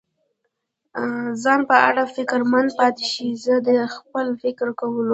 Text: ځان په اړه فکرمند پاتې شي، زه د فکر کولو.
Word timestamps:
ځان 1.43 1.59
په 1.69 1.75
اړه 1.89 2.03
فکرمند 2.15 2.69
پاتې 2.79 3.05
شي، 3.13 3.29
زه 3.43 3.53
د 3.67 3.69
فکر 4.41 4.67
کولو. 4.79 5.09